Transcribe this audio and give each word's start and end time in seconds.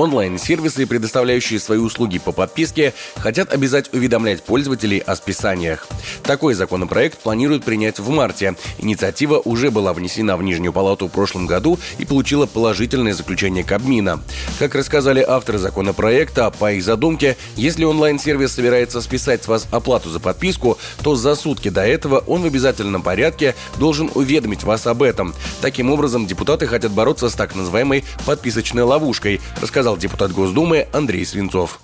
Онлайн-сервисы, 0.00 0.86
предоставляющие 0.86 1.60
свои 1.60 1.78
услуги 1.78 2.18
по 2.18 2.32
подписке, 2.32 2.94
хотят 3.18 3.52
обязать 3.52 3.92
уведомлять 3.92 4.42
пользователей 4.42 4.96
о 4.98 5.14
списаниях. 5.14 5.86
Такой 6.22 6.54
законопроект 6.54 7.18
планируют 7.18 7.64
принять 7.64 7.98
в 7.98 8.08
марте. 8.08 8.56
Инициатива 8.78 9.42
уже 9.44 9.70
была 9.70 9.92
внесена 9.92 10.38
в 10.38 10.42
Нижнюю 10.42 10.72
палату 10.72 11.08
в 11.08 11.10
прошлом 11.10 11.46
году 11.46 11.78
и 11.98 12.06
получила 12.06 12.46
положительное 12.46 13.12
заключение 13.12 13.62
Кабмина. 13.62 14.22
Как 14.58 14.74
рассказали 14.74 15.20
авторы 15.20 15.58
законопроекта, 15.58 16.50
по 16.50 16.72
их 16.72 16.82
задумке, 16.82 17.36
если 17.56 17.84
онлайн-сервис 17.84 18.52
собирается 18.52 19.02
списать 19.02 19.44
с 19.44 19.48
вас 19.48 19.68
оплату 19.70 20.08
за 20.08 20.18
подписку, 20.18 20.78
то 21.02 21.14
за 21.14 21.34
сутки 21.34 21.68
до 21.68 21.86
этого 21.86 22.24
он 22.26 22.40
в 22.40 22.46
обязательном 22.46 23.02
порядке 23.02 23.54
должен 23.78 24.10
уведомить 24.14 24.64
вас 24.64 24.86
об 24.86 25.02
этом. 25.02 25.34
Таким 25.60 25.90
образом, 25.90 26.26
депутаты 26.26 26.66
хотят 26.66 26.92
бороться 26.92 27.28
с 27.28 27.34
так 27.34 27.54
называемой 27.54 28.04
подписочной 28.24 28.84
ловушкой, 28.84 29.42
рассказал 29.60 29.89
сказал 29.90 29.98
депутат 29.98 30.32
Госдумы 30.32 30.86
Андрей 30.92 31.26
Свинцов. 31.26 31.80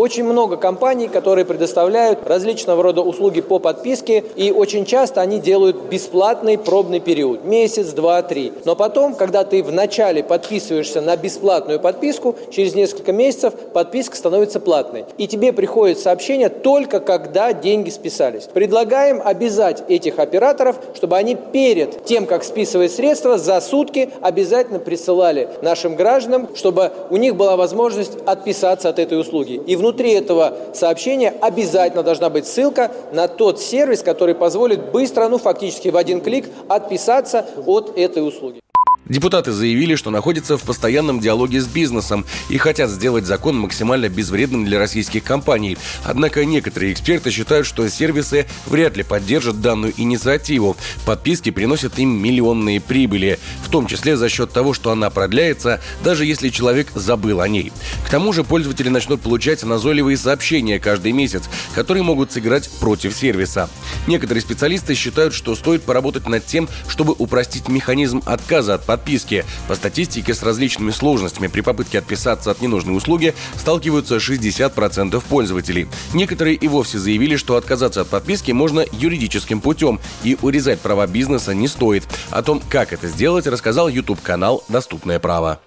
Очень 0.00 0.24
много 0.24 0.56
компаний, 0.56 1.08
которые 1.08 1.44
предоставляют 1.44 2.26
различного 2.26 2.82
рода 2.82 3.02
услуги 3.02 3.42
по 3.42 3.58
подписке, 3.58 4.24
и 4.34 4.50
очень 4.50 4.86
часто 4.86 5.20
они 5.20 5.38
делают 5.38 5.76
бесплатный 5.90 6.56
пробный 6.56 7.00
период– 7.00 7.44
месяц, 7.44 7.88
два, 7.88 8.22
три. 8.22 8.50
Но 8.64 8.74
потом, 8.74 9.14
когда 9.14 9.44
ты 9.44 9.62
вначале 9.62 10.24
подписываешься 10.24 11.02
на 11.02 11.18
бесплатную 11.18 11.80
подписку, 11.80 12.34
через 12.50 12.74
несколько 12.74 13.12
месяцев 13.12 13.52
подписка 13.52 14.16
становится 14.16 14.58
платной. 14.58 15.04
И 15.18 15.28
тебе 15.28 15.52
приходит 15.52 15.98
сообщение 15.98 16.48
только 16.48 17.00
когда 17.00 17.52
деньги 17.52 17.90
списались. 17.90 18.44
Предлагаем 18.44 19.20
обязать 19.22 19.84
этих 19.86 20.18
операторов, 20.18 20.76
чтобы 20.94 21.18
они 21.18 21.34
перед 21.34 22.06
тем, 22.06 22.24
как 22.24 22.44
списывать 22.44 22.90
средства, 22.92 23.36
за 23.36 23.60
сутки 23.60 24.08
обязательно 24.22 24.78
присылали 24.78 25.50
нашим 25.60 25.94
гражданам, 25.94 26.48
чтобы 26.56 26.90
у 27.10 27.18
них 27.18 27.36
была 27.36 27.58
возможность 27.58 28.16
отписаться 28.24 28.88
от 28.88 28.98
этой 28.98 29.20
услуги. 29.20 29.60
И 29.66 29.76
внутри 29.76 29.89
внутри 29.90 30.12
этого 30.12 30.54
сообщения 30.72 31.34
обязательно 31.40 32.04
должна 32.04 32.30
быть 32.30 32.46
ссылка 32.46 32.92
на 33.12 33.26
тот 33.26 33.60
сервис, 33.60 34.02
который 34.02 34.36
позволит 34.36 34.92
быстро, 34.92 35.28
ну 35.28 35.38
фактически 35.38 35.88
в 35.88 35.96
один 35.96 36.20
клик 36.20 36.48
отписаться 36.68 37.44
от 37.66 37.98
этой 37.98 38.26
услуги. 38.26 38.60
Депутаты 39.10 39.50
заявили, 39.50 39.96
что 39.96 40.12
находятся 40.12 40.56
в 40.56 40.62
постоянном 40.62 41.18
диалоге 41.18 41.60
с 41.60 41.66
бизнесом 41.66 42.24
и 42.48 42.58
хотят 42.58 42.90
сделать 42.90 43.26
закон 43.26 43.58
максимально 43.58 44.08
безвредным 44.08 44.64
для 44.64 44.78
российских 44.78 45.24
компаний. 45.24 45.76
Однако 46.04 46.44
некоторые 46.44 46.92
эксперты 46.92 47.32
считают, 47.32 47.66
что 47.66 47.88
сервисы 47.88 48.46
вряд 48.66 48.96
ли 48.96 49.02
поддержат 49.02 49.60
данную 49.60 49.94
инициативу. 49.96 50.76
Подписки 51.06 51.50
приносят 51.50 51.98
им 51.98 52.22
миллионные 52.22 52.80
прибыли, 52.80 53.40
в 53.64 53.68
том 53.68 53.88
числе 53.88 54.16
за 54.16 54.28
счет 54.28 54.52
того, 54.52 54.74
что 54.74 54.92
она 54.92 55.10
продляется, 55.10 55.80
даже 56.04 56.24
если 56.24 56.48
человек 56.48 56.92
забыл 56.94 57.40
о 57.40 57.48
ней. 57.48 57.72
К 58.06 58.10
тому 58.10 58.32
же 58.32 58.44
пользователи 58.44 58.90
начнут 58.90 59.20
получать 59.22 59.64
назойливые 59.64 60.16
сообщения 60.18 60.78
каждый 60.78 61.10
месяц, 61.10 61.50
которые 61.74 62.04
могут 62.04 62.30
сыграть 62.30 62.70
против 62.78 63.16
сервиса. 63.16 63.68
Некоторые 64.06 64.40
специалисты 64.42 64.94
считают, 64.94 65.34
что 65.34 65.56
стоит 65.56 65.82
поработать 65.82 66.28
над 66.28 66.46
тем, 66.46 66.68
чтобы 66.86 67.12
упростить 67.18 67.66
механизм 67.66 68.22
отказа 68.24 68.74
от 68.74 68.86
подписки 68.86 68.99
подписки. 69.00 69.44
По 69.66 69.74
статистике, 69.74 70.34
с 70.34 70.42
различными 70.42 70.90
сложностями 70.90 71.46
при 71.46 71.62
попытке 71.62 71.98
отписаться 71.98 72.50
от 72.50 72.60
ненужной 72.60 72.96
услуги 72.96 73.34
сталкиваются 73.56 74.16
60% 74.16 75.22
пользователей. 75.28 75.88
Некоторые 76.12 76.56
и 76.56 76.68
вовсе 76.68 76.98
заявили, 76.98 77.36
что 77.36 77.56
отказаться 77.56 78.02
от 78.02 78.08
подписки 78.08 78.52
можно 78.52 78.84
юридическим 78.92 79.60
путем 79.60 80.00
и 80.22 80.36
урезать 80.42 80.80
права 80.80 81.06
бизнеса 81.06 81.54
не 81.54 81.66
стоит. 81.66 82.04
О 82.30 82.42
том, 82.42 82.60
как 82.68 82.92
это 82.92 83.08
сделать, 83.08 83.46
рассказал 83.46 83.88
YouTube-канал 83.88 84.64
«Доступное 84.68 85.18
право». 85.18 85.60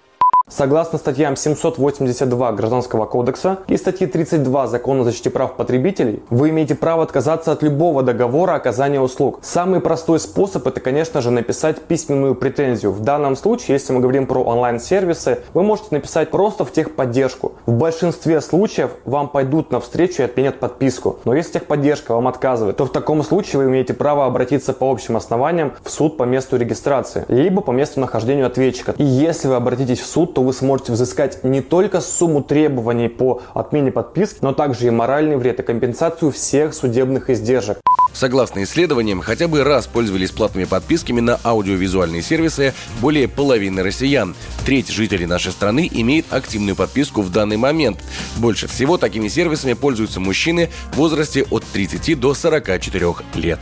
Согласно 0.56 0.98
статьям 0.98 1.34
782 1.34 2.52
Гражданского 2.52 3.06
кодекса 3.06 3.58
и 3.66 3.76
статьи 3.76 4.06
32 4.06 4.68
Закона 4.68 5.00
о 5.00 5.04
защите 5.04 5.28
прав 5.28 5.56
потребителей, 5.56 6.22
вы 6.30 6.50
имеете 6.50 6.76
право 6.76 7.02
отказаться 7.02 7.50
от 7.50 7.64
любого 7.64 8.04
договора 8.04 8.52
оказания 8.54 9.00
услуг. 9.00 9.40
Самый 9.42 9.80
простой 9.80 10.20
способ 10.20 10.64
это, 10.68 10.78
конечно 10.78 11.20
же, 11.20 11.32
написать 11.32 11.80
письменную 11.80 12.36
претензию. 12.36 12.92
В 12.92 13.00
данном 13.00 13.34
случае, 13.34 13.74
если 13.74 13.92
мы 13.92 14.00
говорим 14.00 14.28
про 14.28 14.44
онлайн-сервисы, 14.44 15.40
вы 15.54 15.64
можете 15.64 15.88
написать 15.90 16.30
просто 16.30 16.64
в 16.64 16.70
техподдержку. 16.70 17.54
В 17.66 17.72
большинстве 17.72 18.40
случаев 18.40 18.92
вам 19.04 19.30
пойдут 19.30 19.72
навстречу 19.72 20.22
и 20.22 20.26
отменят 20.26 20.60
подписку. 20.60 21.18
Но 21.24 21.34
если 21.34 21.54
техподдержка 21.54 22.14
вам 22.14 22.28
отказывает, 22.28 22.76
то 22.76 22.84
в 22.84 22.92
таком 22.92 23.24
случае 23.24 23.62
вы 23.62 23.70
имеете 23.70 23.92
право 23.92 24.24
обратиться 24.24 24.72
по 24.72 24.88
общим 24.88 25.16
основаниям 25.16 25.72
в 25.82 25.90
суд 25.90 26.16
по 26.16 26.22
месту 26.22 26.56
регистрации, 26.56 27.24
либо 27.26 27.60
по 27.60 27.72
месту 27.72 27.98
нахождения 27.98 28.46
ответчика. 28.46 28.94
И 28.98 29.04
если 29.04 29.48
вы 29.48 29.56
обратитесь 29.56 29.98
в 29.98 30.06
суд, 30.06 30.34
то 30.34 30.43
вы 30.44 30.52
сможете 30.52 30.92
взыскать 30.92 31.44
не 31.44 31.60
только 31.60 32.00
сумму 32.00 32.42
требований 32.42 33.08
по 33.08 33.42
отмене 33.54 33.90
подписки, 33.90 34.38
но 34.42 34.52
также 34.52 34.86
и 34.86 34.90
моральный 34.90 35.36
вред 35.36 35.60
и 35.60 35.62
компенсацию 35.62 36.30
всех 36.30 36.74
судебных 36.74 37.30
издержек. 37.30 37.80
Согласно 38.14 38.62
исследованиям, 38.62 39.20
хотя 39.20 39.48
бы 39.48 39.64
раз 39.64 39.88
пользовались 39.88 40.30
платными 40.30 40.66
подписками 40.66 41.20
на 41.20 41.40
аудиовизуальные 41.42 42.22
сервисы 42.22 42.72
более 43.00 43.26
половины 43.26 43.82
россиян. 43.82 44.36
Треть 44.64 44.88
жителей 44.88 45.26
нашей 45.26 45.50
страны 45.50 45.88
имеет 45.92 46.32
активную 46.32 46.76
подписку 46.76 47.22
в 47.22 47.32
данный 47.32 47.56
момент. 47.56 47.98
Больше 48.36 48.68
всего 48.68 48.98
такими 48.98 49.26
сервисами 49.26 49.72
пользуются 49.72 50.20
мужчины 50.20 50.70
в 50.92 50.96
возрасте 50.96 51.44
от 51.50 51.64
30 51.64 52.18
до 52.18 52.34
44 52.34 53.14
лет. 53.34 53.58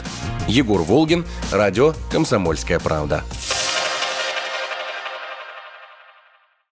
Егор 0.47 0.83
Волгин, 0.83 1.25
радио 1.51 1.95
«Комсомольская 2.11 2.79
правда». 2.79 3.25